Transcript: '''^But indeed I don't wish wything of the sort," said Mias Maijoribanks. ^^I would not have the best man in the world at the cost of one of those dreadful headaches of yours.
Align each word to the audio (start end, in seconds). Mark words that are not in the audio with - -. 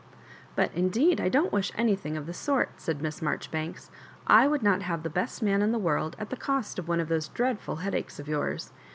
'''^But 0.57 0.73
indeed 0.73 1.21
I 1.21 1.29
don't 1.29 1.53
wish 1.53 1.71
wything 1.77 2.17
of 2.17 2.25
the 2.25 2.33
sort," 2.33 2.71
said 2.81 3.03
Mias 3.03 3.19
Maijoribanks. 3.19 3.91
^^I 4.25 4.49
would 4.49 4.63
not 4.63 4.81
have 4.81 5.03
the 5.03 5.11
best 5.11 5.43
man 5.43 5.61
in 5.61 5.71
the 5.71 5.77
world 5.77 6.15
at 6.17 6.31
the 6.31 6.35
cost 6.35 6.79
of 6.79 6.87
one 6.87 6.99
of 6.99 7.07
those 7.07 7.27
dreadful 7.27 7.75
headaches 7.75 8.19
of 8.19 8.27
yours. 8.27 8.71